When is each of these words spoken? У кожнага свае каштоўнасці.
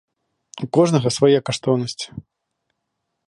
У 0.65 0.67
кожнага 0.77 1.11
свае 1.17 1.39
каштоўнасці. 1.49 2.07